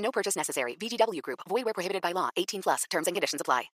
No 0.00 0.10
purchase 0.10 0.36
necessary. 0.36 0.76
VGW 0.76 1.20
Group. 1.22 1.40
Void 1.48 1.64
where 1.64 1.74
prohibited 1.74 2.02
by 2.02 2.12
law. 2.12 2.30
18 2.36 2.62
plus. 2.62 2.84
Terms 2.90 3.06
and 3.06 3.14
conditions 3.14 3.40
apply. 3.40 3.70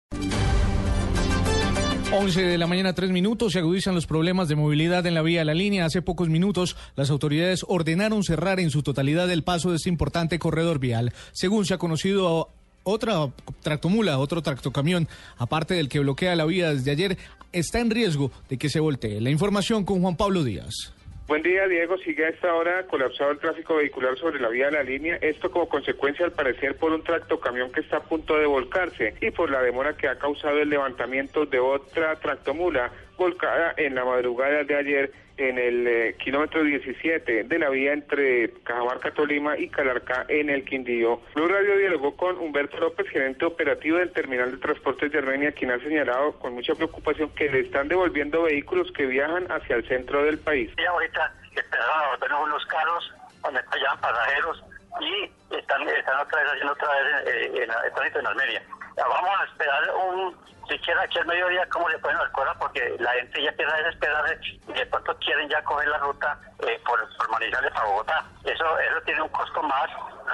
11 2.12 2.44
de 2.44 2.58
la 2.58 2.68
mañana, 2.68 2.94
3 2.94 3.10
minutos. 3.10 3.54
Se 3.54 3.60
agudizan 3.60 3.96
los 3.96 4.06
problemas 4.06 4.48
de 4.48 4.56
movilidad 4.56 5.06
en 5.06 5.16
la 5.16 5.22
vía 5.22 5.40
de 5.40 5.46
la 5.46 5.54
línea. 5.54 5.86
Hace 5.86 6.02
pocos 6.02 6.30
minutos, 6.30 6.78
las 6.96 7.10
autoridades 7.10 7.66
ordenaron 7.68 8.24
cerrar 8.24 8.60
en 8.60 8.70
su 8.70 8.84
totalidad 8.84 9.30
el 9.32 9.44
paso 9.44 9.72
de 9.72 9.78
este 9.78 9.90
importante 9.90 10.38
corredor 10.40 10.80
vial. 10.80 11.14
Según 11.32 11.66
se 11.66 11.74
ha 11.74 11.78
conocido 11.78 12.50
otra 12.84 13.32
tractomula, 13.64 14.20
otro 14.20 14.44
tractocamión, 14.44 15.08
aparte 15.38 15.74
del 15.74 15.90
que 15.90 16.00
bloquea 16.00 16.36
la 16.36 16.46
vía 16.46 16.74
desde 16.74 16.92
ayer, 16.92 17.18
está 17.52 17.80
en 17.80 17.90
riesgo 17.90 18.32
de 18.50 18.58
que 18.58 18.70
se 18.70 18.80
voltee. 18.80 19.20
La 19.20 19.32
información 19.32 19.84
con 19.84 20.02
Juan 20.02 20.16
Pablo 20.16 20.44
Díaz. 20.44 20.94
Buen 21.28 21.42
día, 21.42 21.68
Diego. 21.68 21.98
Sigue 21.98 22.24
a 22.24 22.30
esta 22.30 22.54
hora 22.54 22.86
colapsado 22.86 23.32
el 23.32 23.40
tráfico 23.40 23.78
vehicular 23.78 24.16
sobre 24.16 24.40
la 24.40 24.48
vía 24.50 24.68
de 24.68 24.74
la 24.74 24.84
línea. 24.84 25.18
Esto 25.22 25.50
como 25.50 25.68
consecuencia, 25.68 26.24
al 26.24 26.34
parecer, 26.34 26.76
por 26.76 26.92
un 26.92 27.04
tractocamión 27.04 27.72
que 27.72 27.80
está 27.80 27.98
a 27.98 28.04
punto 28.04 28.38
de 28.38 28.46
volcarse 28.46 29.16
y 29.20 29.32
por 29.32 29.50
la 29.50 29.64
demora 29.64 29.98
que 29.98 30.08
ha 30.08 30.20
causado 30.20 30.60
el 30.60 30.70
levantamiento 30.70 31.48
de 31.48 31.60
otra 31.60 32.16
tractomula 32.18 32.91
volcada 33.18 33.74
en 33.77 33.96
la 33.96 34.05
madrugada 34.05 34.63
de 34.63 34.76
ayer 34.76 35.12
en 35.38 35.58
el 35.58 35.88
eh, 35.88 36.16
kilómetro 36.18 36.63
17 36.63 37.44
de 37.44 37.60
la 37.60 37.70
vía 37.70 37.91
entre 37.91 38.52
Cajamarca, 38.63 39.12
Tolima 39.12 39.58
y 39.58 39.70
Calarcá 39.70 40.26
en 40.30 40.49
el 40.49 40.63
Quindío. 40.63 41.21
Blue 41.34 41.48
Radio 41.48 41.77
dialogó 41.77 42.16
con 42.16 42.38
Humberto 42.38 42.77
López, 42.80 43.08
gerente 43.10 43.43
operativo 43.43 43.98
del 43.98 44.13
terminal 44.13 44.52
de 44.52 44.58
transportes 44.58 45.12
de 45.12 45.18
Armenia, 45.18 45.52
quien 45.52 45.71
ha 45.71 45.80
señalado 45.80 46.40
con 46.40 46.54
mucha 46.54 46.74
preocupación 46.76 47.30
que 47.36 47.49
le 47.49 47.62
están 47.62 47.90
devolviendo 47.90 48.43
vehículos 48.43 48.91
que 48.93 49.05
viajan 49.05 49.52
hacia 49.52 49.76
el 49.76 49.88
centro 49.88 50.24
del 50.24 50.40
país. 50.40 50.71
Y 50.77 50.86
ahorita 50.86 51.34
a 51.58 52.10
volver 52.10 52.34
unos 52.34 52.66
carros 52.66 53.13
donde 53.43 53.62
pasajeros 53.63 54.63
y 55.02 55.55
están, 55.55 55.88
están 55.90 56.20
otra 56.20 56.41
vez 56.41 56.52
haciendo 56.52 56.74
otra 56.74 56.90
vez 56.90 57.27
eh, 57.27 57.52
en, 57.55 57.63
el 57.63 57.93
tránsito 57.93 58.20
en 58.20 58.27
Armenia. 58.27 58.62
Vamos 58.98 59.41
a 59.41 59.43
esperar 59.46 59.84
un, 59.93 60.35
siquiera 60.68 61.01
aquí 61.01 61.20
al 61.20 61.26
mediodía 61.26 61.68
cómo 61.70 61.90
le 61.90 61.99
ponen 61.99 62.18
las 62.18 62.32
cosas 62.32 62.55
porque 62.60 62.96
la 62.99 63.12
gente 63.12 63.43
ya 63.43 63.49
empieza 63.49 63.74
a 63.74 63.77
desesperarse 63.77 64.40
y 64.68 64.74
de 64.74 64.85
pronto 64.85 65.16
quieren 65.18 65.50
ya 65.50 65.62
coger 65.63 65.88
la 65.88 65.97
ruta 65.97 66.40
eh, 66.68 66.81
por, 66.85 67.00
por 67.18 67.29
Manizales 67.29 67.75
a 67.75 67.84
Bogotá. 67.84 68.25
Eso, 68.44 68.79
eso 68.79 69.02
tiene 69.06 69.22
un 69.22 69.29
costo 69.29 69.62
más, 69.63 69.90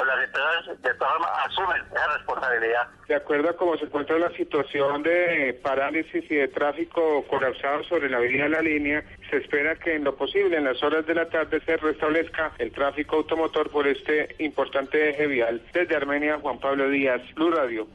las 0.06 0.24
empresas 0.24 0.82
de 0.82 0.94
todas 0.96 1.14
formas 1.14 1.32
asumen 1.46 1.82
esa 1.94 2.18
responsabilidad. 2.18 2.88
De 3.08 3.16
acuerdo 3.16 3.50
a 3.50 3.58
cómo 3.58 3.78
se 3.78 3.86
encuentra 3.86 4.18
la 4.18 4.32
situación 4.32 5.04
de 5.04 5.60
parálisis 5.62 6.24
y 6.30 6.36
de 6.36 6.48
tráfico 6.48 7.26
colapsado 7.28 7.84
sobre 7.84 8.10
la 8.10 8.20
vía 8.20 8.44
de 8.44 8.50
la 8.50 8.62
línea, 8.62 9.04
se 9.30 9.38
espera 9.38 9.76
que 9.76 9.96
en 9.96 10.04
lo 10.04 10.16
posible 10.16 10.58
en 10.58 10.66
las 10.66 10.82
horas 10.84 11.06
de 11.06 11.16
la 11.16 11.30
tarde 11.30 11.62
se 11.66 11.78
restablezca 11.78 12.52
el 12.58 12.72
tráfico 12.72 13.18
automotor 13.18 13.70
por 13.70 13.88
este 13.88 14.36
importante 14.40 15.10
eje 15.10 15.28
vial. 15.28 15.62
Desde 15.74 15.96
Armenia, 15.96 16.40
Juan 16.40 16.60
Pablo 16.60 16.90
Díaz, 16.90 17.22
Blue 17.36 17.52
Radio. 17.52 17.88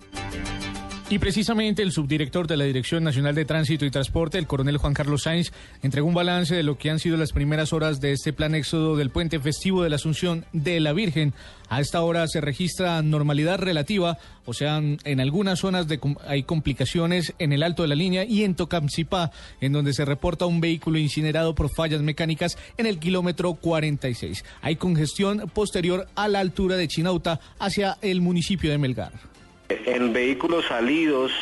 Y 1.08 1.20
precisamente 1.20 1.82
el 1.82 1.92
subdirector 1.92 2.48
de 2.48 2.56
la 2.56 2.64
Dirección 2.64 3.04
Nacional 3.04 3.36
de 3.36 3.44
Tránsito 3.44 3.84
y 3.84 3.92
Transporte, 3.92 4.38
el 4.38 4.48
coronel 4.48 4.76
Juan 4.76 4.92
Carlos 4.92 5.22
Sainz, 5.22 5.52
entregó 5.80 6.08
un 6.08 6.14
balance 6.14 6.56
de 6.56 6.64
lo 6.64 6.78
que 6.78 6.90
han 6.90 6.98
sido 6.98 7.16
las 7.16 7.30
primeras 7.30 7.72
horas 7.72 8.00
de 8.00 8.10
este 8.10 8.32
plan 8.32 8.56
éxodo 8.56 8.96
del 8.96 9.10
puente 9.10 9.38
festivo 9.38 9.84
de 9.84 9.90
la 9.90 9.96
Asunción 9.96 10.46
de 10.52 10.80
la 10.80 10.92
Virgen. 10.92 11.32
A 11.68 11.80
esta 11.80 12.02
hora 12.02 12.26
se 12.26 12.40
registra 12.40 13.00
normalidad 13.02 13.60
relativa, 13.60 14.18
o 14.46 14.52
sea, 14.52 14.78
en 14.78 15.20
algunas 15.20 15.60
zonas 15.60 15.86
de, 15.86 16.00
hay 16.26 16.42
complicaciones 16.42 17.34
en 17.38 17.52
el 17.52 17.62
alto 17.62 17.82
de 17.82 17.88
la 17.88 17.94
línea 17.94 18.24
y 18.24 18.42
en 18.42 18.56
Tocamcipá, 18.56 19.30
en 19.60 19.72
donde 19.72 19.92
se 19.92 20.04
reporta 20.04 20.46
un 20.46 20.60
vehículo 20.60 20.98
incinerado 20.98 21.54
por 21.54 21.72
fallas 21.72 22.02
mecánicas 22.02 22.58
en 22.78 22.86
el 22.86 22.98
kilómetro 22.98 23.54
46. 23.54 24.44
Hay 24.60 24.74
congestión 24.74 25.48
posterior 25.54 26.08
a 26.16 26.26
la 26.26 26.40
altura 26.40 26.76
de 26.76 26.88
Chinauta 26.88 27.38
hacia 27.60 27.96
el 28.02 28.20
municipio 28.20 28.72
de 28.72 28.78
Melgar. 28.78 29.35
En 29.68 30.12
vehículos 30.12 30.66
salidos, 30.66 31.32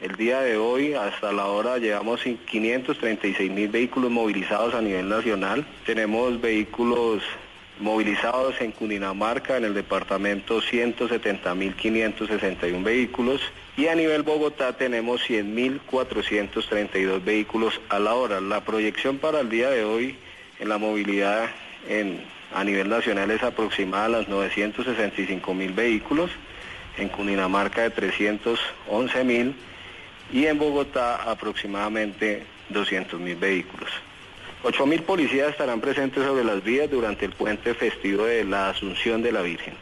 el 0.00 0.14
día 0.14 0.42
de 0.42 0.56
hoy, 0.56 0.94
hasta 0.94 1.32
la 1.32 1.46
hora, 1.46 1.78
llevamos 1.78 2.20
536 2.22 3.50
mil 3.50 3.66
vehículos 3.68 4.12
movilizados 4.12 4.74
a 4.74 4.80
nivel 4.80 5.08
nacional. 5.08 5.66
Tenemos 5.84 6.40
vehículos 6.40 7.24
movilizados 7.80 8.60
en 8.60 8.70
Cundinamarca, 8.70 9.56
en 9.56 9.64
el 9.64 9.74
departamento 9.74 10.62
170.561 10.62 12.84
vehículos 12.84 13.40
y 13.76 13.88
a 13.88 13.96
nivel 13.96 14.22
Bogotá 14.22 14.76
tenemos 14.76 15.28
100.432 15.28 17.24
vehículos 17.24 17.80
a 17.88 17.98
la 17.98 18.14
hora. 18.14 18.40
La 18.40 18.60
proyección 18.60 19.18
para 19.18 19.40
el 19.40 19.48
día 19.48 19.70
de 19.70 19.82
hoy 19.82 20.14
en 20.60 20.68
la 20.68 20.78
movilidad 20.78 21.50
en, 21.88 22.22
a 22.54 22.62
nivel 22.62 22.88
nacional 22.88 23.32
es 23.32 23.42
aproximada 23.42 24.04
a 24.04 24.10
las 24.10 24.28
965.000 24.28 25.74
vehículos 25.74 26.30
en 26.98 27.08
Cundinamarca 27.08 27.82
de 27.82 27.90
311 27.90 29.24
mil 29.24 29.54
y 30.32 30.46
en 30.46 30.58
Bogotá 30.58 31.16
aproximadamente 31.30 32.44
200 32.70 33.20
mil 33.20 33.36
vehículos. 33.36 33.90
8 34.62 34.86
mil 34.86 35.02
policías 35.02 35.50
estarán 35.50 35.80
presentes 35.80 36.24
sobre 36.24 36.44
las 36.44 36.64
vías 36.64 36.90
durante 36.90 37.26
el 37.26 37.32
puente 37.32 37.74
festivo 37.74 38.24
de 38.24 38.44
la 38.44 38.70
Asunción 38.70 39.22
de 39.22 39.32
la 39.32 39.42
Virgen. 39.42 39.74